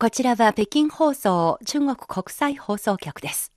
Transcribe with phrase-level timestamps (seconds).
[0.00, 3.52] こちらは北京放送中国国際放送局です。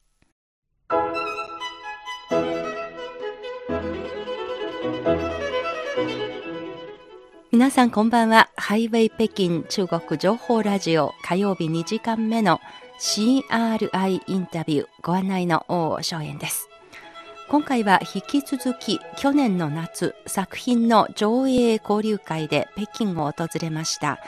[7.51, 8.49] 皆さんこんばんは。
[8.55, 12.59] ハイウェイ北京中国情報ラジオ火曜日2時間目の
[12.99, 16.71] CRI インタビューご案内の王正円です。
[17.51, 24.19] 今回は引き続き去年の夏作品の上映交流会で北京を訪れました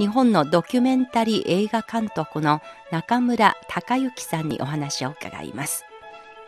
[0.00, 5.84] 日本のドキュメンタリー映画監督の中村隆之さんにお話を伺います。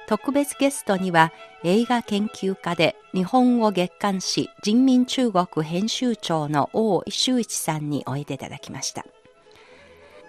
[0.09, 9.05] 特別ゲストには映画研究家で日本語月刊誌人民中国編集長の王修一さんにおいでいただきました。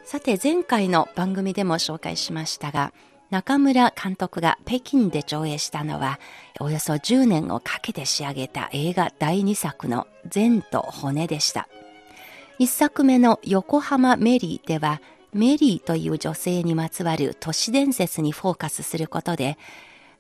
[0.04, 2.92] さて前回の番組でも紹介しましたが
[3.30, 6.20] 中村監督が北京で上映したのは
[6.60, 11.70] およそ10年をかけて仕上げた映画第2作の善と骨でした。
[12.64, 15.02] 一作目の横浜メリーでは、
[15.34, 19.58] メリーという女性にまつわる都市伝説にフォーカスすることで、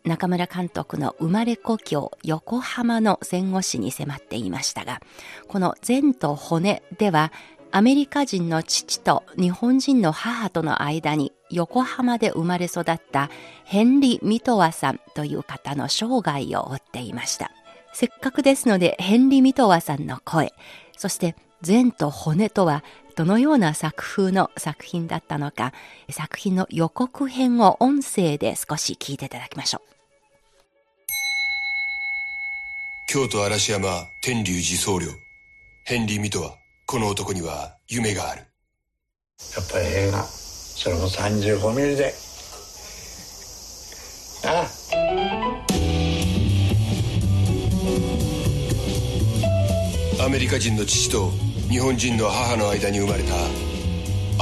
[0.03, 4.99] 中村監督の生まれ故郷横浜の戦後史に迫っていましたが、
[5.47, 7.31] この善と骨では、
[7.71, 13.30] アメリカ人の父と日本人の母との間に横浜で生まれ育った
[13.64, 17.52] ヘンリー・ミトワさんという方の生涯を追っていました。
[17.94, 20.53] せっかくですので、ヘンリー・ミトワさんの声、
[20.97, 22.83] そして善と骨とは
[23.16, 25.72] どのような作風の作品だったのか、
[26.11, 29.94] 作品の予告編を音声で少し聞いていただきましょう。
[33.09, 35.09] 京都嵐山天龍寺僧侶、
[35.86, 36.55] ヘンリー・ミトは、
[36.86, 38.42] この男には夢がある。
[38.42, 42.14] やっぱり映画、それも35ミリで。
[44.45, 44.66] あ
[50.20, 50.25] あ。
[50.25, 51.31] アメリカ人の父と
[51.69, 53.33] 日本人の母の間に生まれた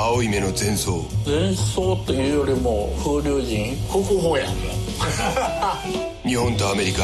[0.01, 4.45] 青い目の前奏前奏というよりも風流人国宝や
[6.25, 7.03] 日本とアメリカ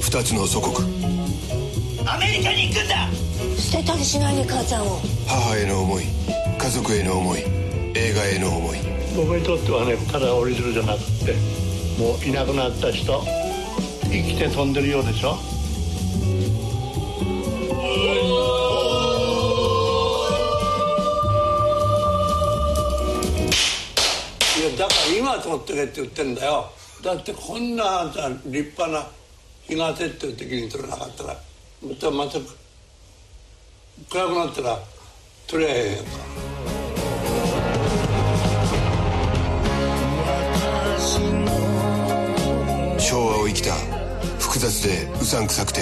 [0.00, 0.76] 2つの祖国。
[2.06, 3.08] アメリカに行くんだ。
[3.58, 5.00] 捨てたりしないね母ちゃんを。
[5.26, 6.04] 母への思い
[6.58, 7.40] 家族への思い
[7.94, 8.78] 映画への思い。
[9.16, 11.34] 僕にとってはねただ折り鶴じゃなくて
[11.98, 13.22] もういなくなった人
[14.04, 15.38] 生きて飛んでるようでしょ
[24.70, 26.70] だから今取ってけって言ってんだよ。
[27.02, 29.06] だってこんなあんた立派な
[29.62, 31.36] 日が照ってる時に取れなかったら
[31.82, 32.38] またまた
[34.08, 34.78] 暗くなったら
[35.48, 36.10] 取れへんやんか。
[42.98, 43.74] 昭和を生きた
[44.38, 45.80] 複雑でうさんくさくて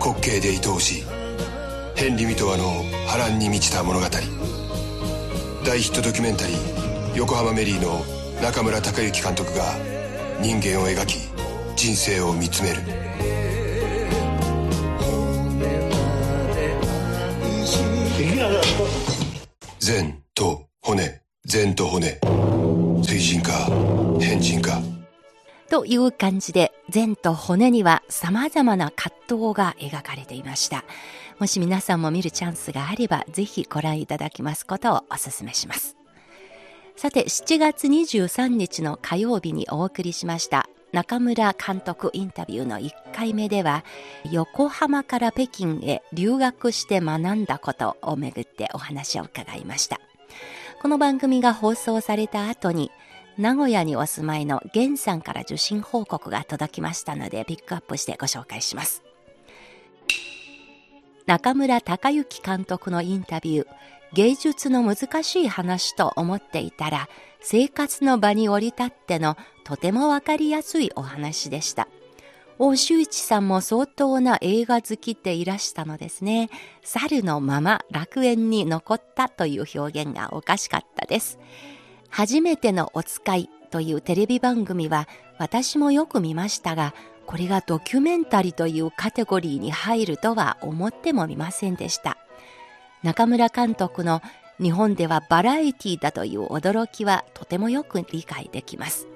[0.00, 1.04] 滑稽で愛おしい
[1.96, 2.64] ヘンリー・ミトワの
[3.08, 4.06] 波乱に満ちた物語。
[5.64, 6.73] 大ヒットドキュメンタリー
[7.14, 8.04] 横浜メリーの
[8.42, 9.76] 中村隆之監督が
[10.42, 11.30] 人間を描き
[11.76, 12.76] 人生を見つめる。
[19.78, 22.18] 善と骨善と骨。
[23.04, 23.52] 推進か
[24.20, 24.80] 変人か。
[25.70, 30.84] という感じで善と骨には様々な葛藤が描かれていました。
[31.38, 35.96] もし皆さんも見るチャンスがあればぜひご覧いただきますことをお勧めします。
[36.96, 43.84] さて、7月23日の火曜日にお送りしました中村監督インタビューの1回目では、
[44.30, 50.00] 横浜から北京へ留学して学んだことをめぐってお話を伺いました。
[50.80, 52.92] この番組が放送された後に、
[53.38, 59.02] 名古屋にお住まいの源さんから受信報告が届きましたのでピックアップしてご紹介します。
[61.26, 63.66] 中村隆之監督のインタビュー、
[64.14, 67.08] 芸術の難しい話と思っていたら、
[67.40, 71.88] 生活の場に降り立ってのとてもわかりやすいお話でした。
[72.58, 76.48] 大周一さんも相当な映画好きでいらしたのですね。
[76.84, 81.40] 猿のまま楽園に残ったという表現がおかしかったです。
[82.08, 85.08] 初めてのお使いというテレビ番組は
[85.38, 86.94] 私もよく見ましたが、
[87.26, 92.16] これがドキュメンタリーというカテゴリーに入るとは思ってもみませんでした。
[93.04, 94.22] 中村監督の
[94.58, 99.06] 日本ではバラエティだという驚きはとてもよく理解できます。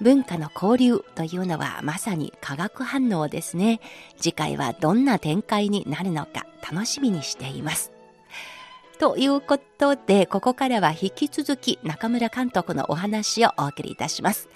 [0.00, 3.80] 文化の交流というのはまさに化学反応ですね。
[4.18, 7.90] 次回はどんな展開になるのか楽しみにしています。
[9.00, 14.48] ということで、ここからは引き続き中村監督のお話をお送りいたします。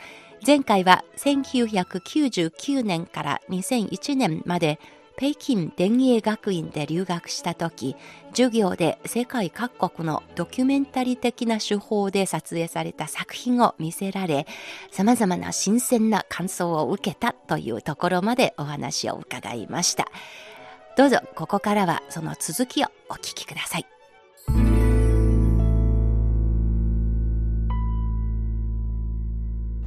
[0.47, 4.79] 前回は1999年から2001年まで
[5.17, 7.97] 北京電影学院で留学した時、
[8.31, 14.47] 授業で世界各国のドキュメンタリー的な手法で撮影された作品を見せられ、
[14.91, 20.07] 様々な新鮮な感想を受けたというところまでお話を伺いました。
[20.99, 23.96] どうぞここからはその続きをお聞きください。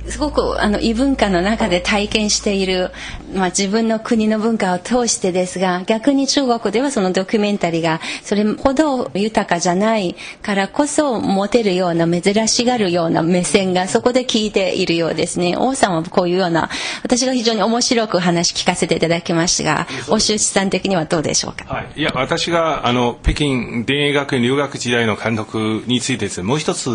[0.10, 2.92] すごくあの異文化の中で体験している、
[3.34, 15.56] まあ、自分の国の文化を通してですが逆に中国ではそのドキュメンタリーがそれほど豊かじゃないからこそ持てるような珍しがるような目線がそこで聞いているようですね。
[15.58, 16.70] 王さんはこういうような
[17.04, 26.90] 私が非常に面白く話聞かせていただきましたがお周知さん的にはどうでしょうか、はい、いや私があの北京電影学院留学時代の監督についてですねもう一つ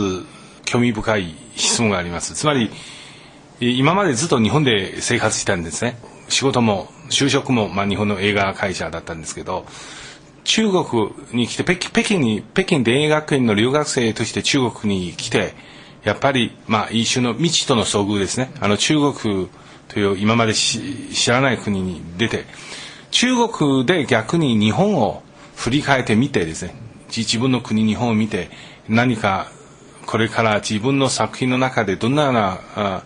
[0.65, 2.35] 興味深い質問があります。
[2.35, 2.71] つまり
[3.61, 5.97] 今までずっと日本で生活したんですね。
[6.29, 9.67] 仕事も就職も、まあ、日本の映画会社だったんですけど
[10.45, 15.55] 中国に来て北京に北京電影学院の留学生として中国に来て
[16.03, 18.53] やっぱり、まあ、一種の未知との遭遇ですね。
[18.61, 19.49] あの中国
[19.89, 22.45] という今まで知らない国に出て
[23.11, 25.23] 中国で逆に日本を
[25.57, 26.75] 振り返ってみてですね。
[27.17, 28.51] 自分の国日本を見て
[28.89, 29.47] 何か
[30.07, 33.05] これから自分の作品の中でどんなような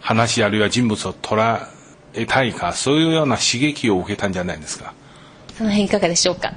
[0.00, 1.66] 話あるいは人物を捉
[2.14, 4.94] えたいかそういうような刺激を受けたんじゃないですか。
[5.56, 6.52] その辺いかがでしょうか？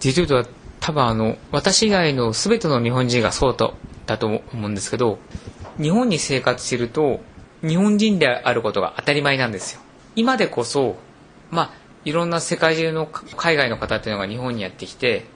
[0.00, 0.44] 実は
[0.80, 3.74] 多分あの私以外の全ての日本人がそうと
[4.06, 5.18] だと思うんですけど
[5.80, 7.20] 日本に生活していると
[7.62, 9.80] 日本人であることが当たり前なんですよ。
[10.16, 10.96] 今でこそ
[11.50, 11.70] まあ
[12.04, 15.26] いろんな世界中の海外の方っていうのが日本にやってきて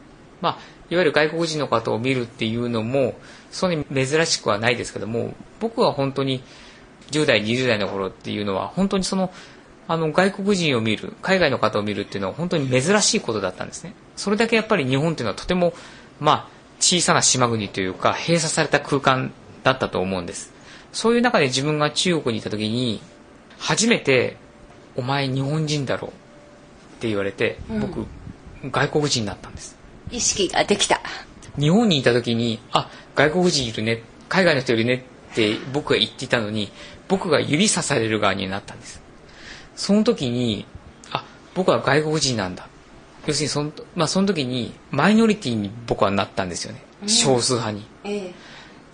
[0.40, 0.58] まあ
[0.90, 3.14] いわゆる外国人の方を見るっていうのも
[3.50, 6.42] そんなに珍しくはないですけども僕は本当に
[7.10, 9.32] 10代、20代の頃っていうのは、本当にその、
[9.88, 13.94] あの、外国人を見る、海外の方を見るっていうのは本当に珍しいことだったんですね。
[14.16, 15.74] それだけやっぱり日本っていうのはとても、
[16.20, 16.48] まあ、
[16.80, 19.32] 小さな島国というか、閉鎖された空間
[19.62, 20.52] だったと思うんです。
[20.92, 23.02] そういう中で自分が中国にいた時に、
[23.58, 24.36] 初めて、
[24.96, 26.12] お前日本人だろうっ
[27.00, 28.00] て言われて、僕、
[28.62, 29.76] うん、外国人になったんです。
[30.10, 31.00] 意識ができた。
[31.58, 36.70] 日本にいた時に、あ、外国人いるね、海外の人いるねって僕が言っていたのに、
[37.08, 39.02] 僕が指さされる側になったんです。
[39.74, 40.66] その時に
[41.10, 41.24] あ
[41.54, 42.68] 僕は外国人なんだ。
[43.26, 48.34] 要するにその,、まあ、その時にマイノリティに僕はなったんですよね、うん、少数派に、ええ、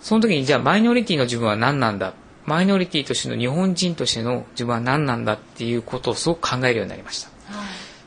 [0.02, 2.12] その時にじゃあマイノリティの自分は何なんだ？
[2.44, 7.64] マイノリティとしての日本人としての自分は何なんだっていうことをすごく考えるようになりました、は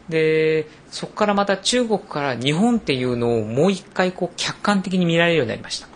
[0.10, 5.88] い、でそこからまた中国から日本っていうのをもう一回こう客観的に見られるようになりました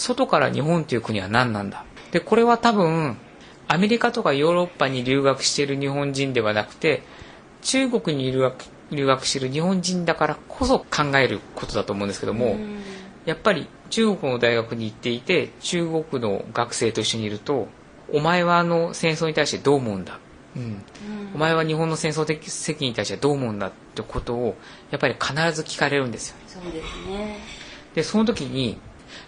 [0.00, 1.84] 外から日本という国は何なんだ？
[2.10, 3.18] でこれは多分
[3.68, 7.02] アメリカとかヨーロッパに留学している日本人ではなくて
[7.62, 12.56] 中国に留学留学している日本人だからこそ考えることだと思うんですけども
[13.26, 17.68] やっぱり中国の大学に行っていて中国の学生と一緒にいると
[18.12, 20.18] お前はあの戦争に対してどう思うんだ、
[20.56, 20.82] うん、
[21.34, 24.56] お前は日本の戦争的責任に対してどう思うんだってことを
[24.90, 27.38] やっぱり必ず聞かれるんですよ、そうですね。
[27.94, 28.78] でその時に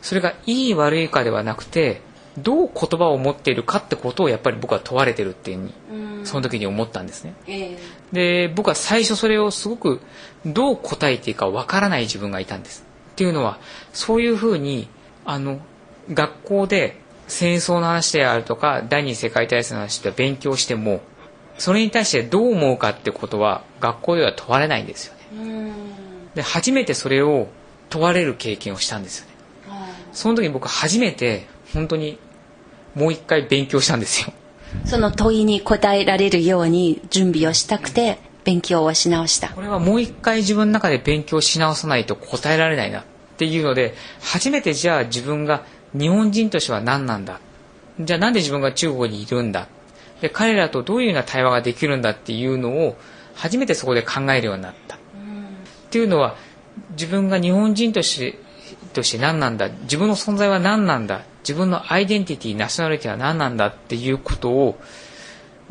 [0.01, 2.01] それがいい悪いかではなくて
[2.39, 5.75] どう言葉を持っているかってことをやっぱり僕は問われてるっていうに
[6.25, 7.79] その時に思ったんですね、えー、
[8.13, 10.01] で僕は最初それをすごく
[10.47, 13.59] どう答えていいかわからない自分がいたんですっていうのは
[13.93, 14.89] そういうふうに
[15.25, 15.61] あの
[16.13, 16.97] 学校で
[17.29, 21.01] 戦争の話であるとか第二次世界大戦の話で勉強しても
[21.59, 25.73] それに対してどう思うかってことは学校では問われないんですよね。
[26.35, 27.49] で初めてそれを
[27.91, 29.32] 問われる経験をしたんですよね
[30.13, 32.19] その時に僕初めて本当に
[32.95, 34.33] もう一回勉強したんですよ。
[34.85, 39.49] その問いに答えられるように準備をしたくて勉強をし直した。
[39.51, 43.05] これはもう一回自分の中で勉強し直さないと答えられないなっ
[43.37, 47.41] ていうので初めてじゃあ自分が日本人としては何なんだ？
[48.01, 49.69] じゃあなんで自分が中国にいるんだ？
[50.21, 52.97] で彼らとどういうような対話ができるんだっていうのを
[53.35, 54.99] 初めてそこで考えるようになった、っ
[55.91, 56.37] ていうのは
[56.91, 58.39] 自分が日本人として
[58.93, 64.79] として何なんだ自分の存在は何なんだ自分のアイデンティティナショナリティは何なんだっていうことを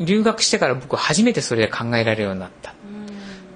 [0.00, 2.74] 留学してから僕初めてそれで考えられるようになった。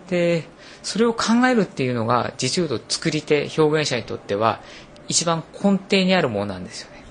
[0.08, 0.44] で
[0.82, 4.60] それを考えるっていうのが実言うと作り手表現者にとっては
[5.08, 7.04] 一番根底にあるものなんですよね。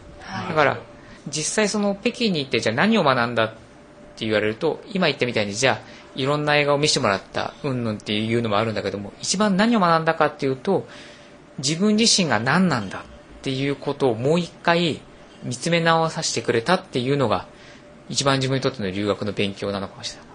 [0.47, 0.77] だから
[1.27, 3.49] 実際その北京に行ってじゃあ何を学んだっ
[4.15, 5.79] て言われると今言ったみたいにじゃあ
[6.15, 10.87] いろんな映画を見せてもらったうんぬんっていうのもあるんだけども一番何を学んだかっていうと
[11.59, 13.01] 自分自身が何なんだっ
[13.41, 15.01] ていうことをもう一回
[15.43, 17.47] 見つめ直させてくれたっていうのが
[18.09, 20.25] 一番自分にとっての留学の勉強なのかもしれない。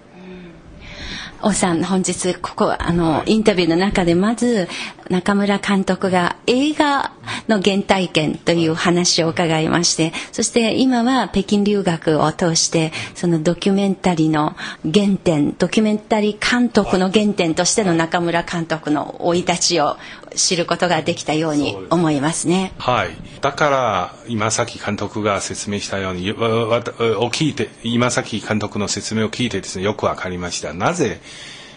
[1.42, 4.68] 王さん、本日、ここ、あの、インタビューの中で、まず、
[5.10, 7.10] 中村監督が映画
[7.48, 19.96] の原体験という話を伺いまして、そして今は北京留学を通して、そのドキュメンタリーの原点、ドキュメンタリー監督の原点としての中村監督の生い立ちを
[20.36, 22.72] 知ることができたように思いますね。
[22.78, 23.10] はい。
[23.40, 26.36] だから、今さっき監督が説明したように、を
[27.30, 30.72] 聞いて、今さっき監督の説明を聞いてですね、よくわかりました。
[30.72, 31.20] なぜ、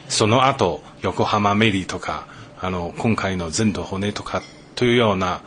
[0.08, 2.28] その後、横浜メリーとか、
[2.63, 4.41] あの、今回の全土骨とか
[4.75, 5.41] というような、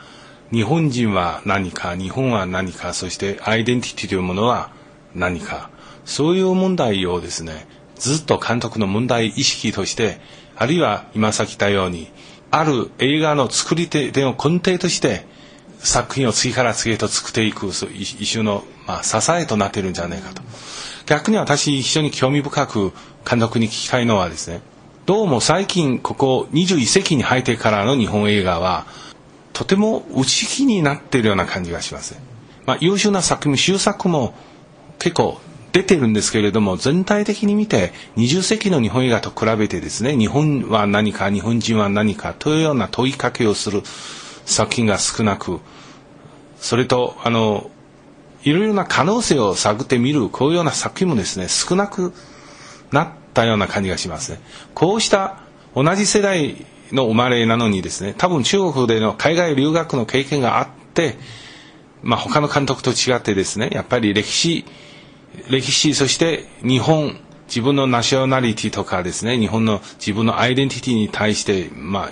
[0.53, 4.71] 日本人は何か、日本は何か、そしてアイデンティティというものは
[5.15, 5.71] 何か、
[6.05, 10.21] そういう問題をですね、ずっと監督の問題意識として、
[10.57, 12.13] あるいは今さっき言ったように、
[12.51, 15.27] ある映画の作り手の根底として、
[15.79, 20.43] 作品を次から次へと作っていく一種の、まあ、支えとなっているんじゃないかと。
[21.07, 22.93] 逆に私非常に興味深く
[23.29, 24.61] 監督に聞きたいのはですね、
[25.07, 28.87] どうも最近ここ21世紀に入ってからの日本映画は、
[29.53, 32.19] とても内気になっているような感じがします。
[32.67, 34.35] まあ、優秀な作品、終作も
[34.99, 43.83] 結構出てるんですけれども、全体的に見て20世紀の日本映画と比べてですね、日本は何か、日本人は何かというような問いかけをする
[44.45, 45.61] 作品が少なく、
[46.59, 47.71] それと、あの、
[48.43, 52.13] いろいろな可能性を探ってみる、こういうような作品もですね、少なく
[52.91, 54.41] なってたような感じがしますね。
[54.75, 55.41] こうした
[55.75, 56.57] 同じ世代
[56.91, 61.17] の生まれなのにですね、多分中国での海外留学の経験があって、
[62.03, 64.65] まあ他の監督と違ってですね、やっぱり歴史、
[65.51, 72.11] 歴史、そして日本、自分のナショナリティとかですね、日本の自分のアイデンティティに対して、まあ、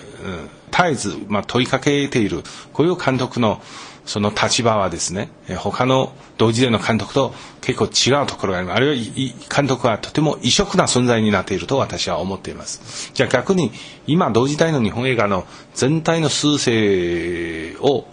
[0.71, 3.61] 絶えず、まあ、問いかけている、こういう監督の
[4.07, 8.77] その立場はですね、他の同時代の監督と結構違うところがあります。
[8.77, 13.11] あるいは監督はとても異色な存在になっていると私は思っています。
[13.15, 13.73] じゃあ逆に
[14.07, 18.05] 今同時代の日本映画の全体の数勢を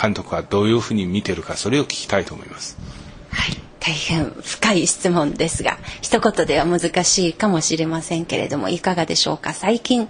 [0.00, 2.76] 監督はどういうふうに見ているか、それを聞きたいと思います。
[3.30, 9.52] はい大変深い質問ですが一言では難しいかもしれませんけれどもいかがでしょうか？
[9.52, 10.08] 最近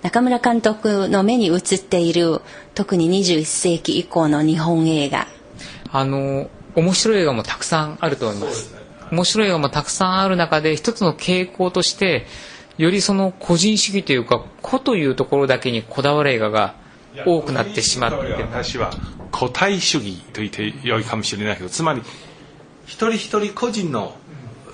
[0.00, 2.40] 中村監督の目に映っている
[2.74, 5.26] 特に21世紀以降の日本映画。
[5.92, 8.74] あの面白い映画もたくさんあると思います。
[9.12, 12.24] 面白い映画もたくさんある中で一つの傾向として
[12.78, 16.76] よりその個人主義というか個というところだけにこだわる映画が
[17.26, 18.32] 多くなってしまって。
[18.40, 18.90] 私は
[19.30, 22.00] 個体主義と言って良いかもしれないけどつまり
[22.88, 24.16] 一人一人個人の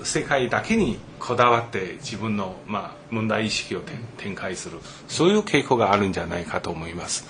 [0.03, 3.81] 世界だけにこだわって自分の、まあ、問題意識を
[4.17, 4.79] 展開する。
[5.09, 7.25] そういう傾向があるんじゃないかと思います。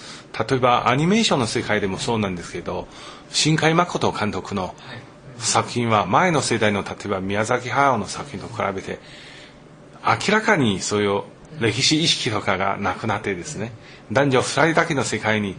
[0.48, 2.88] 例えばアニメーションの世界でもそうなんですけど
[3.32, 4.76] 新海誠監督の
[5.38, 9.00] 作品は前の世代の例えば宮崎駿の作品と比べて
[10.06, 11.24] 明らかにそういう
[11.60, 13.72] 歴史意識とかがなくなってですね
[14.12, 15.56] 男女2人だけの世界に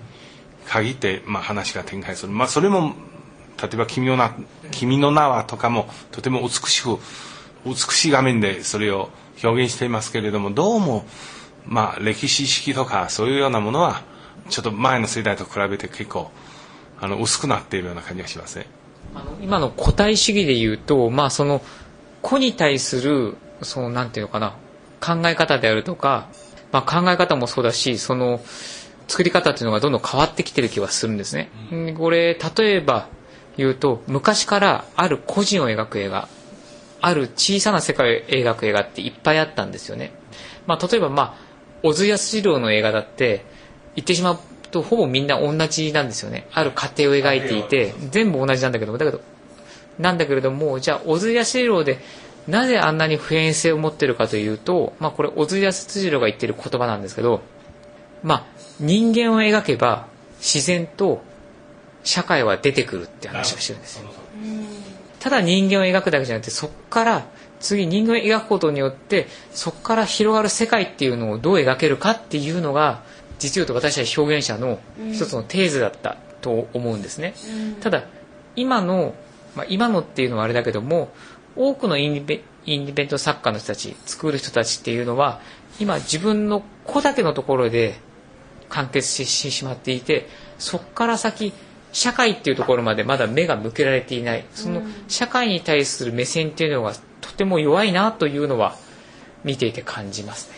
[0.66, 2.94] 限って、まあ、話が展開する、まあ、それも
[3.60, 4.34] 例えば君の名
[4.70, 6.98] 「君の名は」とかもとても美しく
[7.64, 9.10] 美しい画面でそれを
[9.42, 11.04] 表現していますけれどもどうも
[11.66, 14.02] まあ歴史意識とかそういうようなものは
[14.48, 16.30] ちょっと前の世代と比べて結構
[17.00, 18.66] あの薄くなっているような感じがしますね。
[19.14, 21.62] あの今の個体主義で言うと、まあ、その
[22.22, 24.54] 個に対するそのなんていうのかな
[25.00, 26.28] 考え方であるとか、
[26.72, 28.40] まあ、考え方もそうだしその
[29.08, 31.50] 作り方っていうのがどんどん変わってきてる気はするんですね。
[31.70, 33.08] うん、これ例えば
[33.56, 36.28] 言うと昔からある個人を描く映画
[37.00, 40.12] ある小さな世界を描く映画っていっぱいあったんですよね、
[40.66, 41.46] まあ、例えばまあ
[41.82, 43.44] 小津安二郎の映画だって
[43.94, 44.38] 言ってしまう
[44.70, 46.48] とほぼみんな同じなんですよね。
[46.52, 49.20] ある家庭を描いていて全部同じなんだけどだけど
[49.98, 51.98] なんだけれどもじゃあ小津安二郎で
[52.46, 57.40] なぜあんなに普遍性を持ってるかというと、まあ、これ小津安二郎が言ってる言葉なんですけど、
[58.22, 58.44] まあ、
[58.78, 60.06] 人間を描けば
[60.38, 61.22] 自然と
[62.06, 64.08] 社会は出てくるって話をしてるんですよ。
[65.18, 67.26] ただ人間を描くだけじゃなくてそこから
[67.58, 73.02] 次人間を描くことによってそこから広がる世界っていうのをどう描けるかっていうのが
[73.38, 74.78] 実を言うと私は表現者の
[75.12, 77.34] 一つのテーズだったと思うんですね、
[77.80, 78.04] ただ
[78.54, 79.14] 今の、
[79.56, 81.08] まあ、今のっていうのはあれだけども
[81.56, 85.40] 多くのインディベント作家の人たち作る人たちっていうのは
[85.80, 87.98] 今自分の子だけのところで
[88.68, 91.52] 完結してしまっていてそこから先
[91.96, 98.76] 社会っていうところまでまだ目が向けられていないその社会に対する目線っていうのがとても弱いなというのは
[99.44, 100.56] 見ていて感じますね。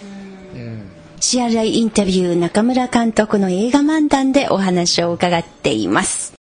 [0.54, 0.90] うん
[1.20, 6.37] CRI インタビュー中村監督の映画漫談でお話を伺っています。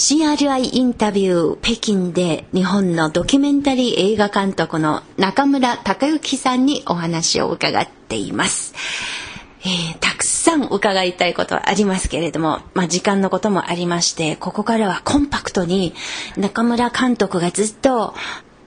[0.00, 8.72] CRI インタビュー北京で日本のドキュメンタリー映画監督の中村隆之さんにお話を伺っています。
[9.60, 15.92] えー、たくさん伺いたいことはありますけれども、まあ、時間のこともありまして、ここからはコンパクトに
[16.38, 18.14] 中村監督がずっと、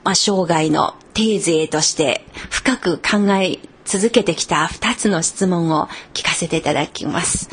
[0.04, 7.50] まあ、生涯のテーゼとして深く考え続けてきた2つの質問を聞かせていただきます。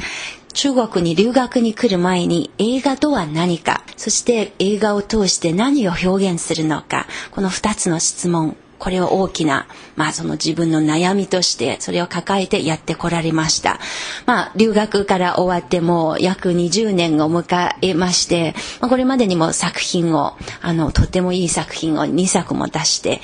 [0.53, 13.79] 中国に留学に来る前に映画とは何か、そして映画を通して何を表現するのか、この2つの質問、これを大きな、まあその自分の悩みとして、それを抱えてやってこられました。
[14.27, 23.21] まあ留学から終わっても約20年を迎えまして、まあ、これまでにも作品を、あの、とてもいい作品を2作も出して、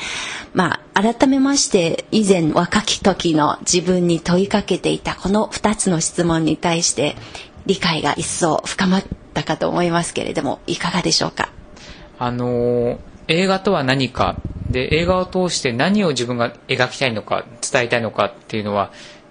[0.55, 7.17] まあ改めまして以前若き時の自分に問いかけていたこの2つの質問に対して
[7.67, 11.51] 理解が一層深まったかと思いますけれども、いかがでしょうか？
[12.19, 14.37] あのー映画とは何か。
[14.71, 18.91] で映画を通して何を自分が描きたいのか伝えたいのかっていうのは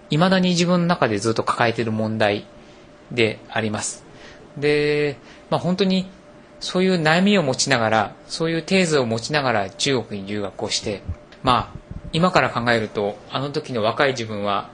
[0.10, 2.46] いまだに自分の中でずっと抱えている問題
[3.12, 4.06] であります。
[4.58, 5.18] で、
[5.50, 6.08] まあ、本当に
[6.62, 11.02] そういう悩みを持ちながらそういうテーゼを持ちながら中国に留学をして
[11.44, 11.78] まあ
[12.14, 14.70] 今から考えるとあの時の若い自分は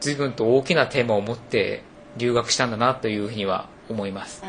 [0.00, 1.82] 随分と大きなテーマを持って
[2.16, 4.42] 留学したんだなというふうには思います。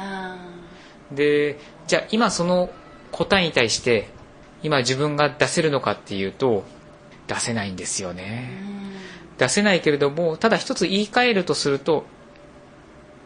[1.12, 1.58] で
[1.88, 2.70] じゃあ今その
[3.12, 4.10] 答えに対して
[4.64, 6.64] 今自分が出せるのかっていうと
[7.28, 8.50] 出せないんですよね。
[9.38, 12.06] 出せないけれどもただ一つ言い換えるとすると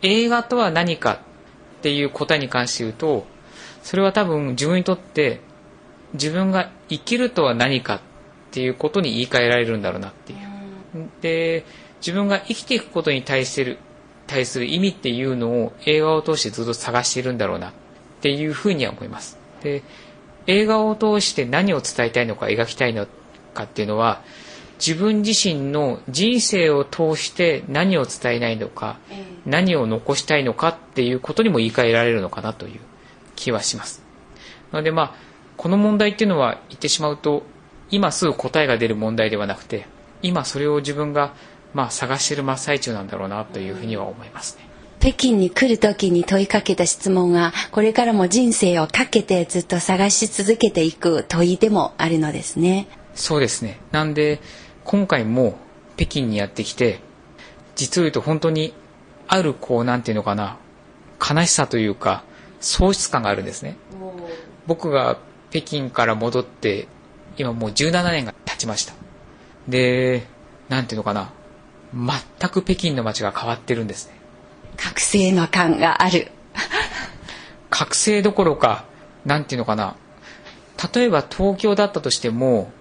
[0.01, 3.25] 映画とは何かっていう答えに関して言うと
[3.81, 5.39] それは多分自分にとって
[6.13, 7.99] 自分が生きるとは何かっ
[8.51, 10.39] ていうことに言い換えられるんだろうなっていう。
[11.21, 11.65] で
[12.01, 13.77] 自分が生きていくことに対する
[14.27, 17.73] 対する意味っていうのを映画を通してずっと探しているんだろうなっ
[18.21, 19.83] ていうふうには思いますで
[20.47, 23.07] 映画を通して何を伝えたいのか描きたいの
[23.53, 24.21] かっていうのは
[24.85, 28.97] 自分自身の人生を通して何を伝えないのか、
[29.45, 32.79] 何を残したいのかっていうことにも言い換えられるのかなという
[33.35, 34.01] 気はします。
[34.71, 35.13] なのでまあ
[35.55, 37.43] この問題っていうのは言ってしまうと
[37.91, 39.85] 今すぐ答えが出る問題ではなくて
[40.23, 41.35] 今それを自分が
[41.75, 44.70] まあ探している真っ最中なんだろうなというふうには思いますね
[45.01, 52.87] 北京に来る時に問いかけた質問がこれからも人生をかけてずっと探し続けていく問いでもあるのですね。
[53.15, 53.79] そうですね。
[53.91, 54.39] なんで
[54.83, 55.55] 今回も
[55.97, 56.99] 北京にやってきて
[57.75, 58.75] 実を言うと本当に
[59.27, 60.57] あるこうなんていうのかな
[61.19, 62.23] 悲しさというか
[62.59, 63.77] 喪失感があるんですね。
[64.67, 65.17] 僕が
[65.49, 66.87] 北京から戻って
[67.37, 68.93] 今もう17年が経ちました。
[69.67, 70.27] で
[70.69, 71.33] なんていうのかな
[71.95, 74.20] 全く北京の街が変わってるんですね
[74.83, 76.31] 覚醒の感がある。
[77.69, 78.85] 覚醒どころか
[79.25, 79.95] なんていうのかな。
[80.93, 82.71] 例えば東京だったとしても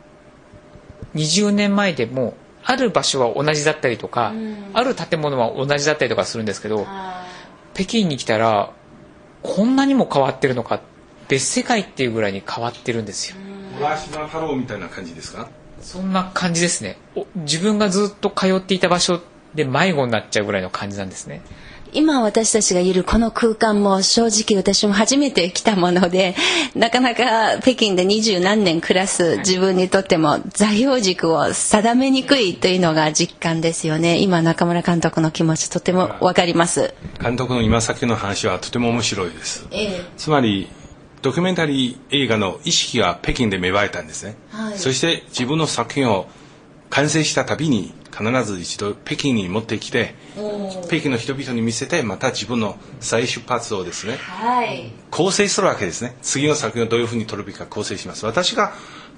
[1.14, 2.34] 20年前でも
[2.64, 4.32] ある場所は同じだったりとか、
[4.72, 6.86] ある建物は同じだったりとかするんですけど
[7.74, 8.72] 北京に来たら
[9.42, 10.80] こんなにも変わってるのか
[11.28, 13.36] 別世界っていうぐらいに変わってるんですよ。
[13.78, 15.48] 浦島太郎みたいな感じですか？
[15.82, 16.98] そんな感じですね。
[17.14, 19.20] お自分がずっと通っていた場所
[19.54, 21.42] で迷子になっちゃうぐらいの感じなんですね
[21.92, 26.34] 今私たちがいるこの空間も正直私も初めて来たもので
[26.74, 34.18] なかなか北京で二十何年暮らす自分にとっても座標軸を定めにくいというのが実感ですよね。
[34.18, 36.94] 今中村監督の気持ちとてもわかります。
[37.20, 40.04] 監督の今先の話はとても面白いです、ええ。
[40.16, 40.68] つまり
[41.22, 44.78] ドキュメンタリー映画の意識が北京で芽生えたんですね、はい。
[44.78, 46.26] そして自分の作品を
[46.88, 50.14] 完成したたびに必ず一度北京に持ってきて
[50.86, 54.92] 北京の人々に見せてまた自分の再出発をですねはい。
[55.10, 56.16] 構成するわけですね。
[56.22, 58.26] 次の作品をどういうふうに撮るべきか構成します。
[58.26, 58.72] 私が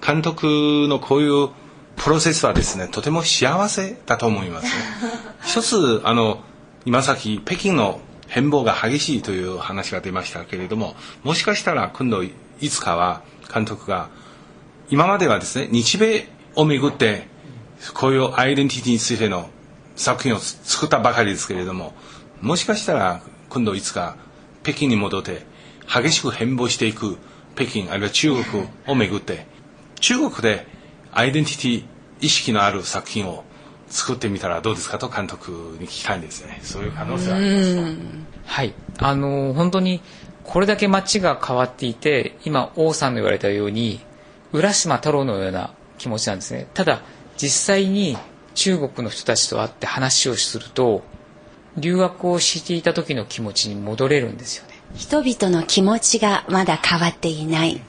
[0.07, 1.49] 監督のこういう
[1.97, 4.71] プロセスはですねとても幸せだと思いますね。
[5.45, 6.41] 一つあの
[6.85, 12.33] 今さっき北京の変貌が激しいという話が出ましたけれどももしかしたら今度い
[12.71, 14.09] つかは監督が
[14.89, 17.27] 今まではですね日米をめぐって
[17.95, 19.51] こういうアイデンティティについての
[19.97, 21.95] 作品を作ったばかりですけれども
[22.41, 24.17] もしかしたら今度いつか
[24.63, 25.45] 北京に戻って
[25.93, 27.19] 激しく変貌していく
[27.55, 29.47] 北京あるいは中国をめぐって
[30.01, 30.67] 中国で
[31.13, 31.85] アイデンティティ
[32.21, 33.45] 意識のある作品を
[33.89, 34.99] 作ってみたらどうですか？
[34.99, 36.61] と監督に聞きたいんですね。
[36.63, 37.97] そういう可能性はあります
[38.47, 38.75] はい。
[38.99, 40.01] あの本当に
[40.45, 44.01] これだけ街が変わっていて今王さんの言われたように
[44.53, 46.69] 浦島太郎のような気持ちなんですね。
[46.73, 47.03] ただ
[47.43, 48.17] 実際に
[48.55, 51.03] 中国の人たちと会って話をすると
[51.77, 54.75] 留学をしていた時の気持ちに戻れるんですよね。
[54.95, 57.81] 人々の気持ちがまだ変わっていない。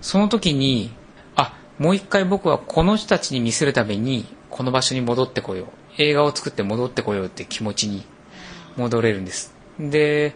[0.00, 0.94] その時に
[1.36, 5.66] あもう一回僕はこの人たちに見せるためにこの場所に戻ってこよう。
[5.98, 8.06] 映画を作って戻ってこようって気持ちに
[8.78, 9.54] 戻れるんです。
[9.78, 10.34] で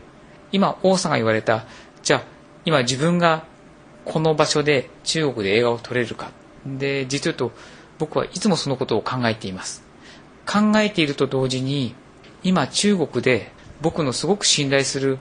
[0.53, 1.65] 今王さんが言われた
[2.03, 2.23] じゃあ
[2.67, 3.47] 今自分が
[4.05, 6.31] この場所で中国で映画を撮れるか。
[6.67, 7.57] で実を言うと
[7.99, 9.83] 僕はいつもそのことを考えています。
[10.47, 11.95] 考えていると同時に
[12.43, 15.19] 今中国で僕のすごく信頼する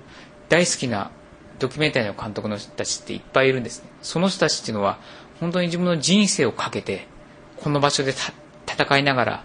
[0.49, 1.11] 大好きな
[1.59, 3.83] ドキュメンタリーの監督の人たちっていっぱいいるんです。
[3.83, 4.99] ねその人たちっていうのは
[5.39, 7.07] 本当に自分の人生をかけて
[7.57, 8.13] この場所で
[8.67, 9.43] 戦いながら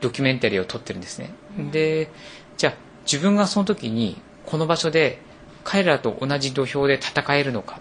[0.00, 1.30] ドキュメンタリーを撮ってるんですね。
[1.70, 2.10] で
[2.56, 5.20] じゃあ自分がその時にこの場所で
[5.64, 7.80] 彼らと同じ土俵で戦えるのか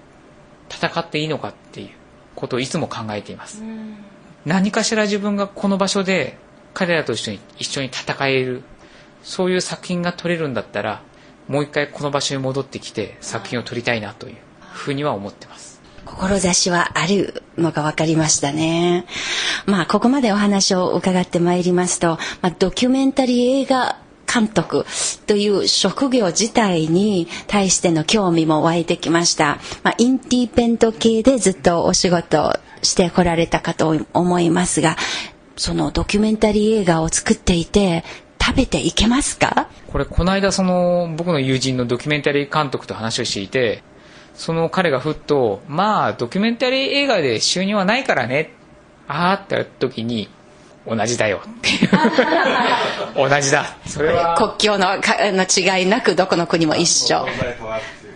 [0.69, 1.89] 戦っていいのかっていう
[2.35, 3.63] ことをいつも考えています。
[4.45, 6.37] 何かしら自分がこの場所で
[6.73, 8.63] 彼らと一緒に一緒に戦える
[9.23, 11.03] そういう作品が撮れるんだったら
[11.47, 14.35] もう一回この場所に戻ってきて作品を撮りたいなという
[14.71, 19.05] ふうには思ってます志はあるのが分かりましたね
[19.65, 23.97] まあここまでお話を伺ってまいりますと、まあ、ドキュメンタリー映画
[24.31, 24.85] 監督
[25.27, 29.57] という職業自体に対しての興味も湧いてきました。
[29.83, 34.97] まあ、インティペント系でずっとお仕事してこられたかと思いますが、
[35.55, 38.03] そのドキュメンタリー映画を作っていて、
[38.43, 39.69] 食べていけますか？
[39.91, 43.83] これ、この間その僕の友人のドキュメンタリー監督と話をしていて、
[44.33, 48.53] その彼がふっと、まあ、ドキュメンタリー映画で収入はないからね、
[49.07, 50.29] あーって言った時に、
[50.87, 51.41] 同じだよ。
[51.45, 53.77] っていう同じだ。
[53.85, 57.27] それは国境のの違いなくどこの国も一緒。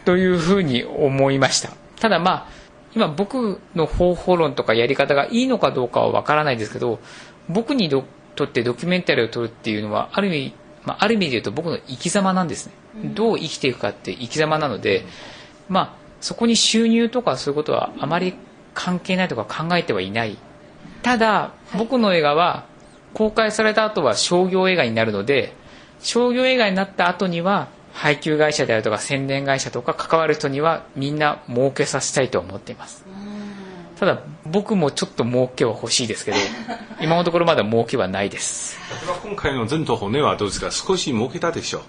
[0.06, 1.70] というふうに思いました。
[2.00, 2.50] ただまあ
[2.96, 7.00] 今僕の方法論とかやり方がいいのかどうかはわからないですけど
[7.50, 8.06] 僕にと
[8.44, 10.54] ってドキュメンタリーを撮るっていうのはある意味、
[10.84, 12.74] まあ、ある意味で言うと僕の生き様なんですね、
[13.14, 15.06] どう生きていくかって生き様なので、
[15.68, 18.34] まあそこに収入とかそういうことはあまり
[18.74, 20.38] 関係ないとか考えてはいない。
[21.04, 22.66] ただ僕の映画は
[23.14, 25.54] 公開された後は商業映画になるので
[26.00, 33.06] 商業映画になった後には配給会社であるとか宣伝会社とか関わる人にはみんな儲けさせたいと思っています。
[33.98, 36.38] ただ僕もちょっと儲けは欲しいですけど
[37.02, 38.78] 今のところまだ儲けはないです。
[39.24, 40.70] 今回の全と骨はどうですか？
[40.72, 41.82] 少し儲けたでしょう。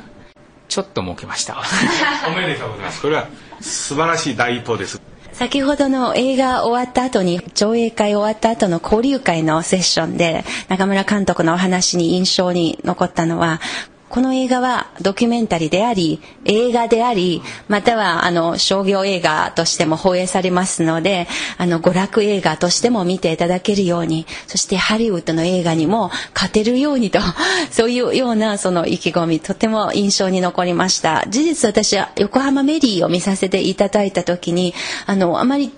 [0.68, 1.56] ちょっと儲けました。
[2.28, 3.00] おめでとうございます。
[3.00, 3.26] これは
[3.62, 5.00] 素晴らしい第一歩です。
[5.32, 13.60] 先ほどの映画終わった後に上映会終わった後の交流会のセッションで中村監督のお話に印象に残ったのは
[14.08, 21.26] この映画はドキュメンタリーであり、映画であり、またはあの商業映画としても放映されますので、
[21.58, 27.20] あの娯楽映画としても見ていただけるように、そしてハリウッドの映画にも勝てるようにと、
[27.70, 31.24] そういうようなその意気込み、とても印象に残りました。
[31.28, 34.74] 事実私は横浜メリーを見させていただいた時に、
[35.06, 35.70] あの、あまり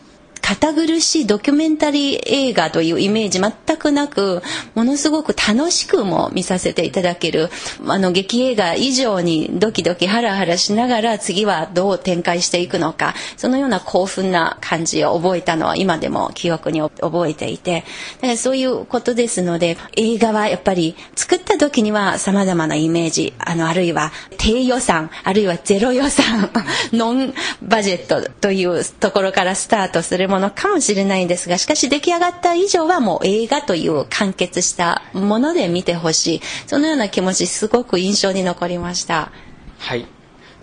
[0.50, 4.42] 堅苦しいドキュメンタリー映画というイメージ全くなく
[4.74, 7.50] ものすごく楽しくも見させていただける
[7.86, 17.84] あの劇映画以上にドキドキハラハラしながら次はどう展開していくのかそのような興奮な感じを覚えたのは今でも記憶に覚えていて
[18.16, 26.50] だからそういうことですので映画はやっぱり作った時には様々なイメージあのあるいは低予算あるいはゼロ予算
[26.92, 36.40] ノンバジェットというところからスタートするものかもしれないんですがしかし出来上がった以上はもう映画という完結したもので見てほしい。
[36.66, 39.32] そのような気持ちすごく印象に残りました。
[39.78, 40.06] はい。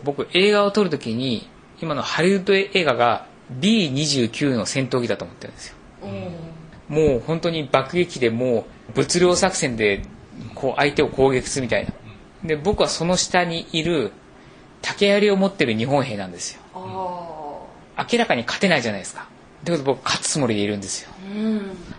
[0.03, 1.49] 僕映画を撮るときに
[1.81, 3.27] 今のハリウッド映画が
[3.59, 5.75] B29 の戦闘機だと思ってるんですよ。
[6.87, 10.03] もう本当に爆撃でもう物量作戦で
[10.55, 11.91] こう相手を攻撃するみたいな。
[12.43, 14.11] で僕はその下にいる
[14.81, 16.61] 竹槍を持ってる日本兵なんですよ。
[16.73, 19.27] 明らかに勝てないじゃないですか
[19.73, 21.10] だけど僕勝つつもりでいるんですよ、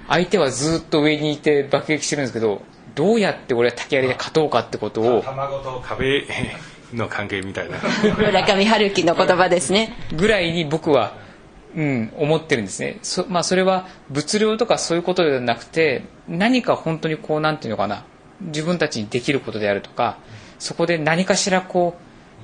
[0.08, 2.62] 相手はずっと上にいて爆撃してるんですけど
[2.94, 6.26] どうやって俺は竹槍で勝とうかってことを卵と壁
[6.94, 7.78] の関係みたいな。
[8.16, 9.94] 村上春樹の言葉ですね。
[10.16, 11.16] ぐらいに僕は、
[11.76, 12.98] うん、思ってるんですね。
[13.02, 18.04] そ,、まあ、それは物量とかそういうことではなくて何か本当にこうなんていうのかな。
[18.40, 20.18] 自分たちにできることであるとか
[20.58, 21.96] そこで何かしらこ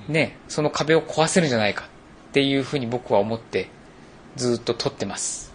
[0.09, 3.69] うねその壁を壊せるんじゃないかっていうふうに僕は思って
[4.37, 5.53] ずっと取ってます。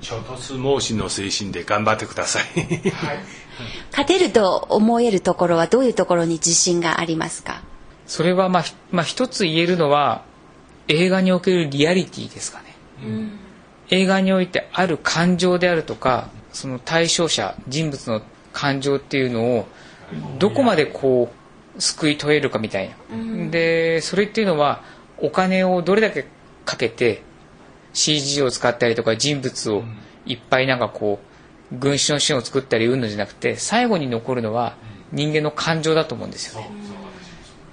[0.00, 2.42] 衝突猛進の精神で頑張ってください。
[2.44, 3.18] はい、
[3.90, 7.62] 勝てると思えるところはどういうところに自信がありますか？
[8.06, 10.22] それはまあ、まあ、一つ言えるのは
[10.88, 12.64] 映画におけるリアリティですかね、
[13.04, 13.38] うん、
[13.90, 18.22] 映画においてある感情であるとかその対象者人物の
[18.54, 19.68] 感情っていうのを
[20.38, 21.30] どこまでこ
[21.76, 24.82] う救い取れるかみたいな、うん、でそれっていうのは
[25.18, 26.24] お金をどれだけ
[26.64, 27.22] かけて
[27.92, 29.82] CG を使ったりとか人物を
[30.26, 31.20] いっぱいなんかこ
[31.72, 34.76] う群衆のシーンを作ったりうんのじゃなくて最後に残るのは
[35.12, 36.70] 人間の感情だと思うんですよね。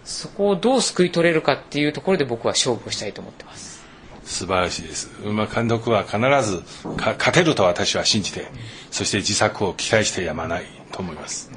[0.03, 3.83] そこをどう救い取れるかっていうところで僕は勝負をしたいと思ってます。
[4.23, 6.63] 素晴らしいです、まあ、監督は必ず
[6.97, 8.47] か勝てると私は信じて
[8.89, 11.51] そして自作を期待してやまないと思います。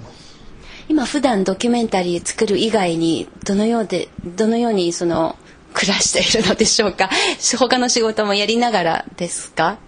[0.88, 5.37] 今普段ドキュメンタリー作る以外にどのようでどのようにその
[5.74, 7.11] 暮らしているのでしょうか？
[7.59, 9.78] 他の仕事もやりながらですか？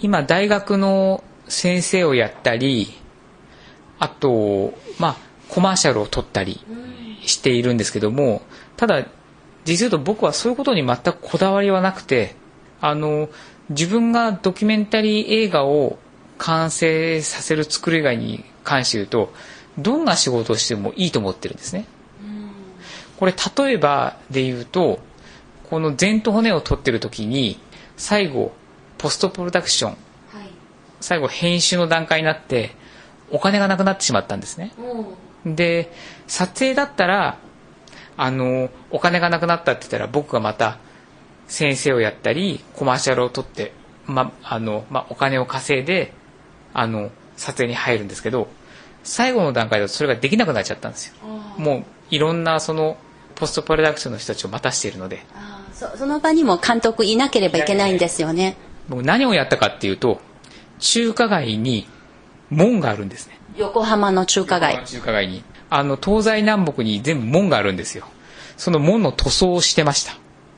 [0.00, 2.88] 今大学の先生をやったり
[3.98, 5.16] あとまあ
[5.48, 6.60] コマーシャルを撮ったり
[7.24, 8.42] しているんですけども
[8.76, 9.06] ただ
[9.64, 12.34] 実を言うと僕はそういうことに全くこだわりはなくて
[12.80, 13.28] あの
[13.68, 15.98] 自分がドキュメンタリー映画を
[16.38, 19.32] 完成させる作る以外に関して言うと
[19.78, 21.86] どんな仕事をしてもいいと思ってるんですね。
[23.18, 25.00] これ例えばで言うと
[25.70, 27.58] この前と骨を取ってる時に
[27.96, 28.52] 最後
[28.98, 29.96] ポストプロダクション
[31.00, 32.74] 最後編集の段階になって
[33.30, 34.72] お金がなくなってしまったんですね。
[35.44, 35.92] で
[36.26, 37.38] 撮影だったら
[38.16, 40.78] あのお金がなくなったって言ったら僕がまた
[41.48, 43.72] 先生をやったりコマーシャルを撮って、
[44.06, 46.12] まあのまあ、お金を稼いで
[46.72, 48.48] あの撮影に入るんですけど
[49.02, 51.14] 最後の段階だとそれができなくなっちゃったんですよ。
[51.58, 52.98] もういろんなその
[53.34, 55.24] ポストプロダクションの人たちを待たしているので。
[55.72, 58.56] そその場にも監督いなければいけないんですよね。
[58.88, 60.20] 僕何をやったかっていうと
[60.78, 61.88] 中華街に
[62.50, 63.38] 門があるんですね。
[63.56, 64.84] 横浜の中華街。
[64.84, 65.42] 中華街に。
[65.70, 68.04] あの東西南北に全部門があるんですよ。
[68.58, 70.12] その門の塗装をしてました。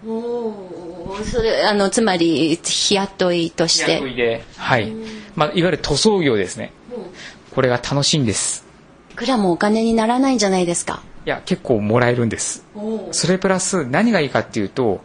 [0.04, 3.92] それあのつまり日雇いとして。
[3.94, 4.44] 雇いで。
[4.56, 4.92] はい、
[5.36, 6.72] まあ、いわゆる塗装業ですね。
[7.54, 8.66] これが楽しいんです。
[9.12, 12.64] いくらもお金にならないんじゃないですかいや結構もらえるんです。
[13.12, 15.02] それプラス何がいいかっていうと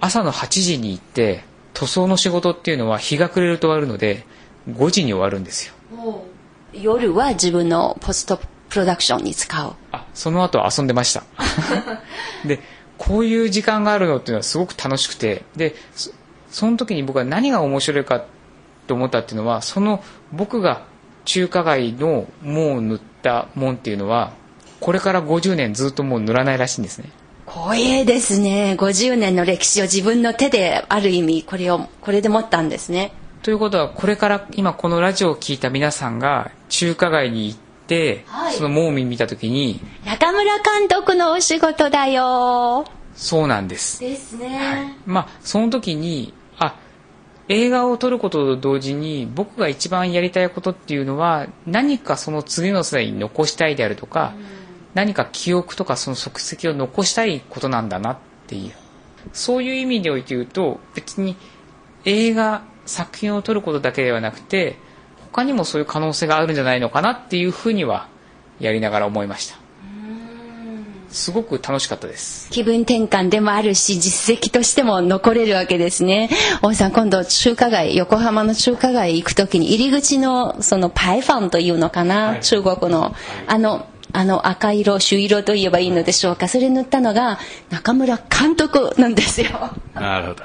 [0.00, 4.26] 朝の8時に行って塗装の仕事っていうのは日が暮れると終わるので
[4.70, 5.74] 5時に終わるんですよ。
[6.72, 9.72] 夜は自分のポストプロダクションに使う。
[9.92, 11.24] あその後遊んでました。
[12.46, 12.60] で
[12.98, 16.10] こういう時間があるのっていうのはすごく楽しくてでそ
[16.50, 18.24] その時に僕は何が面白いか
[18.86, 20.84] と思ったっていうのはその僕が
[21.24, 24.32] 中華街の門を塗った門っていうのは
[24.82, 27.08] これから50年ずっともう塗らないらしいんですね。
[27.46, 28.76] 光栄ですね。
[28.76, 33.12] 50年の歴史を自分の手である意味これをこれで持ったんですね。
[33.44, 38.54] ということはこれから今このラジオを聞いた皆さんが中華街に行って、はい。
[38.54, 42.84] その門を見た時に中村監督のお仕事だよ。
[43.14, 44.00] そうなんです。
[44.00, 46.74] ですね、まあその時にあ
[47.48, 54.32] 映画を撮ることと同時に僕が一番やりたいことっていうのは何かその次の世代に残したいであるとか、
[54.94, 58.72] 何か記憶とかその足跡を残したいことなんだなっていう。
[59.32, 61.36] そういう意味において言うと別に
[62.04, 64.76] 映画作品を撮ることだけではなくて
[65.30, 68.08] 他にもそういう可能性があるんじゃないのかなっていうふうには
[68.58, 69.62] やりながら思いました。
[71.08, 72.48] すごく楽しかったです。
[72.50, 76.30] 気分転換でもあるし実績としても残れるわけですね。
[76.62, 83.14] 大井さん今度中華街横浜の中華街行く時に入り口のそのパイファンというのかな、中国の。
[83.46, 86.48] あのあの赤色朱色と言えばいいのでしょうか。
[86.48, 87.38] それ塗ったのが
[87.70, 89.48] 中村監督なんですよ。
[89.94, 90.44] なるほど。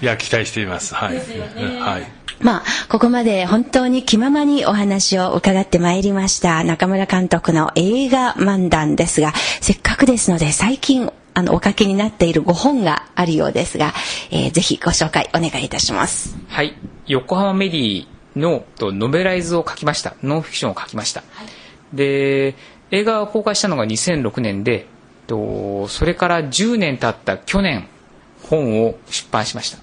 [0.00, 0.94] いや期待しています。
[0.94, 2.06] はい、はい。
[2.40, 13.92] まあ、ここまで本当に気ままにお話を伺ってまいりました中村監督の映画漫談ですが、せっかくですので最近あのお書きになっているご本があるようですが、
[14.30, 16.36] えーぜひご紹介お願いいたします。
[16.48, 16.76] はい。
[17.06, 20.14] 横浜メディのとノベライズを書きました。
[20.22, 21.24] ノンフィクションを書きました、
[21.92, 22.54] で
[22.90, 24.86] 映画を公開したのが2006年で
[25.26, 27.86] とそれから10年経った去年
[28.42, 29.78] 本を出版しました。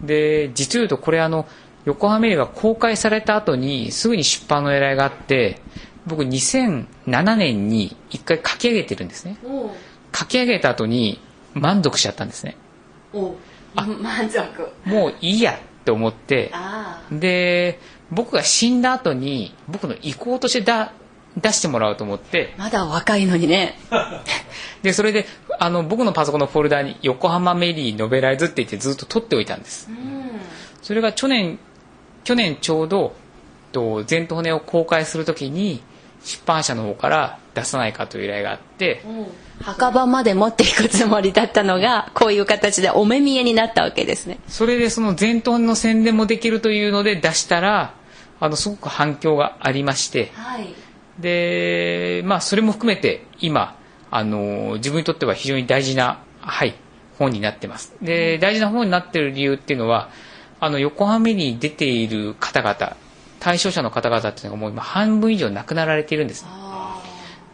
[0.00, 1.46] で実を言うとこれあの
[1.84, 5.60] 横浜メディが公開された後にすぐに出版の依頼があって
[6.06, 9.36] 僕2007年に一回書き上げてるんですね。
[10.14, 11.20] 書き上げた後に
[11.54, 12.56] 満足しちゃったんですね。
[13.74, 14.68] 満足。
[14.84, 16.50] もういいやって思って。
[16.52, 17.02] あ。
[17.10, 17.78] で
[18.10, 20.92] 僕が死んだ後に僕の意向としてだ
[21.36, 23.78] 出してもらおうと思ってまだ若いのにね。
[24.82, 25.26] でそれで
[25.58, 29.88] あの僕のパソコンのフォルダに「横浜メリーノベライズ」って言ってずっと取っておいたんです
[30.82, 31.58] それが去年
[32.24, 33.14] 去年ちょうど
[33.70, 35.82] と前途骨を公開するときに
[36.24, 39.04] 出版社の方から出さないかという依頼があって
[39.62, 44.38] 墓場まで持っていくつもりだったのが、こういう形でお目見えになったわけですね。
[44.48, 47.94] それでその前頭の宣伝もできるというので出したら
[48.40, 50.74] あのすごく反響がありましてはい。
[51.22, 53.78] でまあそれも含めて今
[54.10, 56.74] あの自分にとっては非常に大事なはい
[57.18, 57.94] 本になってます。
[58.02, 60.10] で大事な本になってる理由っていうのは
[60.60, 62.96] あの横浜に出ている方々
[63.40, 66.44] 対象者の方々っていうのがもう今半分以上亡くなられているんです。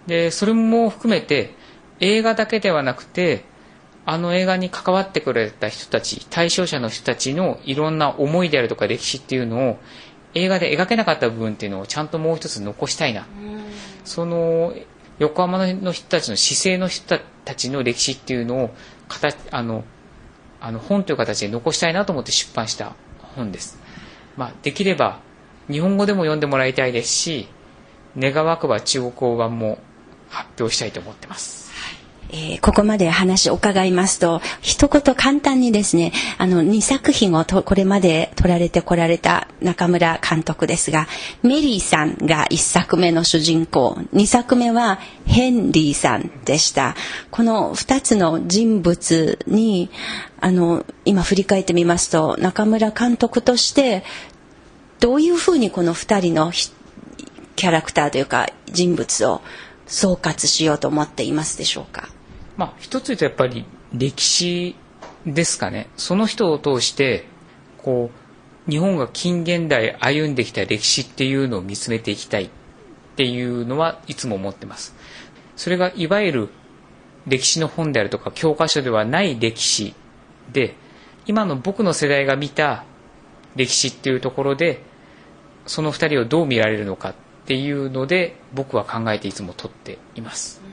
[0.06, 1.54] でそれも含めて
[2.00, 3.44] 映画だけではなくて
[4.06, 9.78] あの映画に関わってくれた人たち対象者の人たちのいろんな思いであるとか歴史っていうのを
[10.34, 13.26] 映画で描けなかった部分っていうのをちゃんともう一つ残したいな
[14.08, 14.74] その
[15.18, 18.70] 横浜の人たちの姿勢の人たちの歴史っていうのを
[19.06, 19.84] 形あの
[20.60, 22.94] あの本という形で残したいなと思って出版した
[23.36, 23.78] 本です、
[24.36, 25.20] まあ、できれば
[25.70, 27.48] 日本語でも読んでもらいたいですし
[28.18, 29.78] 願わくば中国語版も
[30.30, 31.67] 発表したいと思ってます。
[32.30, 41.06] えーここまで話を伺いますと、一言簡単にですね、あの、2作品をとこれまで撮られてこられた中村監督ですが、
[41.42, 46.94] メリーさんが1作目の主人公、2作目はヘンリーさんでした。
[47.30, 49.88] この2つの人物に、
[50.40, 54.04] あの、今振り返ってみますと、中村監督として、
[55.00, 56.52] どういうふうにこの2人の
[57.56, 59.40] キャラクターというか人物を
[59.86, 62.08] 総括しようと思っていますでしょうか？
[62.58, 64.74] まあ、一つ言うとやっぱり歴史
[65.24, 65.88] ですかね。
[65.96, 67.24] その人を通して
[67.78, 68.10] こ
[68.66, 72.50] う日本が近現代歩んできた歴史っていうのを見つめていきたいっ
[73.16, 74.94] ていうのはいつも思ってます。
[75.56, 76.48] それがいわゆる
[77.26, 79.94] 歴史の本であるとか教科書ではない歴史
[80.52, 80.74] で
[81.26, 82.84] 今の僕の世代が見た
[83.54, 84.82] 歴史っていうところで
[85.66, 87.14] その2人をどう見られるのかっ
[87.46, 90.67] ていうので僕は考えていつも撮っています。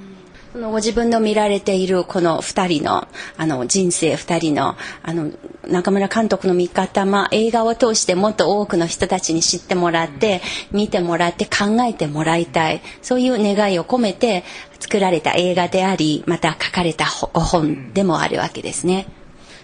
[0.56, 5.34] そのご自分の見られているこの二人のあの人生二人のあの
[5.68, 10.42] 中村監督の見方、ま、映画を通してもっと多くの人たちに知ってもらって
[10.72, 14.46] 見てもらって考えてもらいたいそういう願いを込めて
[14.80, 19.08] 作られた映画でありまた書かれたご本でもあるわけですね。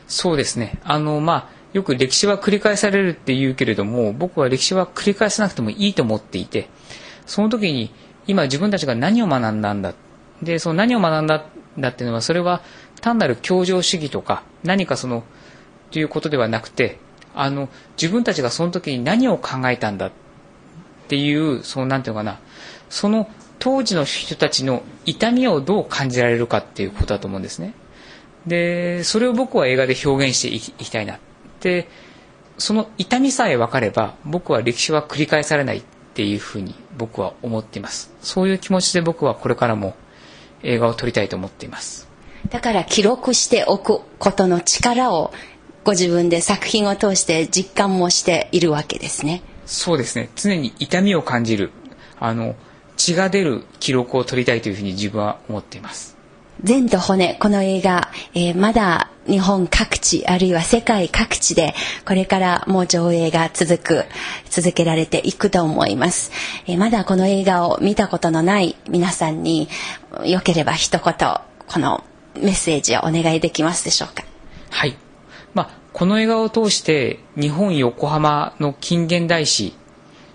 [0.09, 6.67] そうですねあのまあよく歴史は繰り返されるって言うけれども僕は歴史は繰り返さなくてもいいと思っていて
[7.25, 7.93] その時に
[8.27, 9.93] 今自分たちが何を学んだんだ
[10.41, 11.45] でその何を学んだ
[11.77, 12.61] んだっていうのはそれは
[13.01, 15.23] 単なる協情主義とか何かその
[15.91, 16.99] ということではなくて
[17.33, 17.69] あの
[18.01, 20.11] 自分たちがその時に何を考えたんだっ
[21.07, 22.39] ていうそのなんていうのかな。
[22.89, 27.73] その当時の人たちの痛みをどう感じられるかっていうことだと思うんですね。
[28.47, 31.19] でそれを僕は映画で表現していきいきたいな。
[31.61, 31.87] で
[32.57, 38.13] その痛みさえ分かれば僕は歴史は繰り返されないっていうふうに僕は思っています。
[38.21, 39.95] そういう気持ちで僕はこれからも
[40.63, 42.07] 映画を撮りたいと思っています。
[42.49, 45.31] だから記録しておくことの力を
[45.83, 49.41] ご自分で作品を通して実感もしているわけですね。
[49.65, 50.29] そうですね。
[50.35, 51.71] 常に痛みを感じる
[52.19, 52.55] あの
[53.01, 56.15] 血が出る記録を撮りたいというふうに自分は思っています
[56.63, 61.75] 善と骨この映画、えーまだ日本各地あるいは世界各地で
[62.07, 64.05] これからもう上映が続く
[64.49, 66.31] 続けられていくと思います、
[66.67, 69.69] えーまだこの映画を見たことのない皆さんに
[70.25, 71.13] よければ一言
[71.67, 72.03] この
[72.35, 74.23] メッセージをお願いできますでしょうか。
[74.69, 74.97] はい、
[75.53, 79.73] まあ、この映画を通して日本横浜の近現代史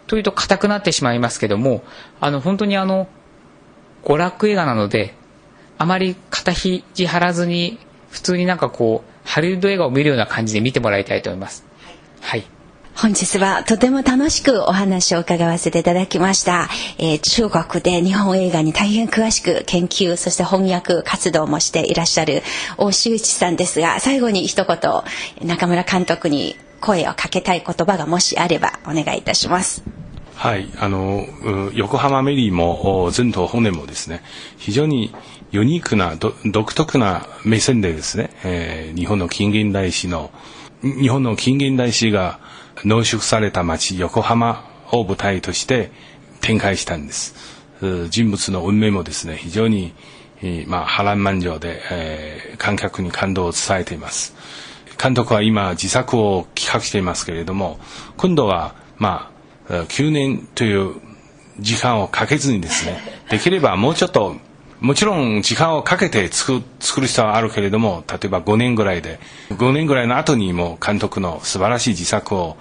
[0.07, 1.83] というと硬くなってしまいますけども
[2.21, 3.09] あの本当にあの
[4.05, 5.15] 娯楽映画なので
[5.79, 7.79] あまり肩肘張らずに
[8.11, 11.65] 普通になんかこうハリウッド映画を見るような感じで見てもらいたいと思います。
[12.21, 12.45] はい。
[12.95, 22.43] 本日はとても楽しくお話を伺わせていただきました、えー中国で日本映画に大変詳しく研究そして翻訳活動もしていらっしゃる
[22.79, 29.83] 大周一さんですが最後に一言中村監督に声をかけたい言葉がもしあればお願いいたします。
[30.35, 34.23] はい、あのう横浜メリーもお全島骨もですね
[34.59, 35.15] 非常に
[35.57, 40.31] ユニークなど独特な目線でですね、えー日本の近現代史の
[40.83, 42.41] 日本の近現代史が
[42.85, 45.91] 濃縮された街横浜を舞台として
[46.43, 47.35] 展開したんです。
[48.11, 49.95] 人物の運命もですね非常に、
[50.43, 54.35] えまあ、波乱万丈で、えー観客に感動を伝えています。
[55.03, 57.79] 監督は今自作を企画していますけれども
[58.19, 59.31] 今度はま
[59.71, 60.97] あ9年という
[61.61, 62.99] 時間をかけずにですね
[63.31, 64.37] できればもうちょっと
[64.81, 69.19] もちろん時間をかけて作作る必要はあるけれども例えば5年ぐらいで
[69.51, 72.57] 5年ぐらいの後にも監督の素晴らしい自作を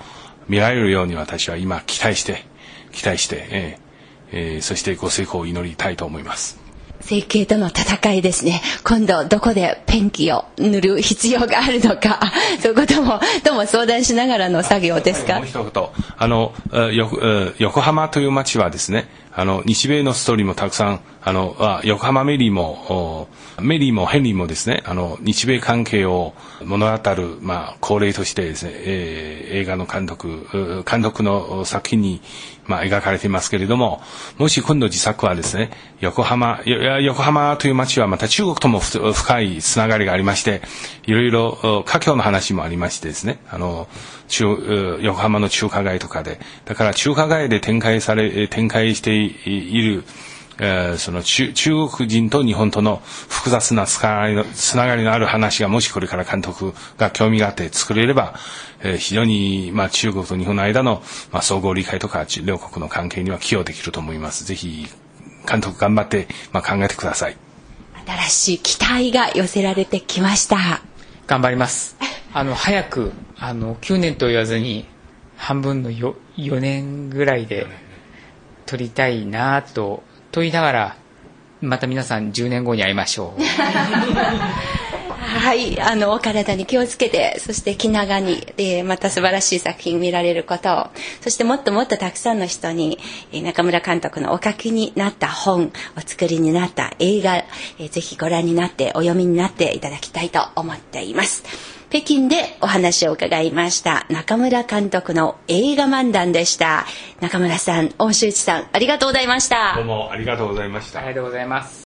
[0.48, 2.44] 見られるように私は今期待して
[2.92, 3.86] 期待して、えー
[4.32, 6.60] えーそしてご成功を祈りたいと思います。
[7.02, 8.62] 整形との戦いですね。
[8.84, 12.20] 今度どこでペンキを塗る必要があるのか。
[12.60, 15.36] そういうこともとも相談しながらの作業ですか？
[15.36, 15.84] もう一言。
[16.18, 16.54] あの
[17.60, 23.28] 横浜という街はですねあの、日米のストーリーもたくさん、あの、あ横浜メリーも、
[23.60, 30.48] メリーもヘンリーもですね、あの、日米関係を物語る、まあ、恒例としてですね、えー、映画の監督、
[30.88, 32.22] 監督の作品に、
[32.68, 34.04] まあ、描かれていますけれども、
[34.38, 36.62] もし今度自作はですね、横浜、
[37.02, 40.62] 横浜という街はまた中国とも深いつながりがありまして、
[41.08, 43.88] いろいろ華僑の話もありましてですね、あの、
[44.28, 50.04] 中、横浜の中華街とかで、だから中華街で展開され、展開している、
[50.60, 58.36] えー、その中中国人と日本との複雑なつながりのつながりのある話がもしこれから監督が興味があって作れれば、
[58.82, 61.02] えー、非常に、まあ、中国と日本の間の、
[61.32, 64.46] まあ、総合理解とか両国の関係には寄与できると思います。
[64.46, 64.88] ぜひ
[65.50, 67.38] 監督頑張って、まあ、考えてください。
[68.06, 70.82] 新しい期待が寄せられてきました。
[71.28, 71.98] 頑張ります。
[72.34, 74.86] あの早くあの9年と言わずに
[75.38, 77.66] 半分の 4, 4年ぐらいで
[78.66, 80.04] 撮りたいなと
[80.36, 80.98] と言いながら
[81.62, 83.42] また皆さん10年後に会いましょう
[85.18, 90.88] はいあのお体に気をつけてそして気長にでまた素晴らしい作品見られることを
[91.22, 93.00] そしてもっともっとたくさんの人に
[93.32, 97.46] 中村監督のお書きになった本お作りになった映画
[97.90, 101.75] ぜひご覧になってお読みになっていただきたいと思っています。
[101.96, 104.06] 北京でお話を伺いました。
[104.10, 106.86] 中村監督の映画漫談でした。
[107.22, 109.76] 中村さん大周一さんありがとうございました。
[109.78, 111.00] どうもありがとうございました。
[111.00, 111.86] ありがとうございます。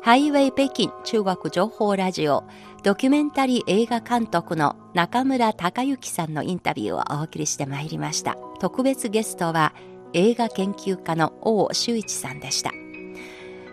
[0.00, 2.44] ハイウェイ北京中国情報ラジオ。
[2.84, 8.36] ドキュメンタリー映画監督の中村隆之さんのインタビューをお送りしてまいりました。
[8.60, 9.72] 特別ゲストは
[10.12, 12.72] 映画研究家の王修一さんでした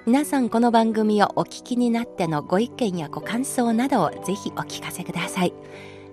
[0.06, 5.54] 皆さんこの番組をお聞きになってのご意見やご感想などをぜひお聞かせください。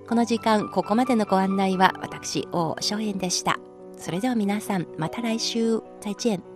[0.09, 3.59] この時間ここまでのご案内は私王翔燕でした。
[3.97, 5.81] それでは皆さんまた来週。
[6.01, 6.50] 再见。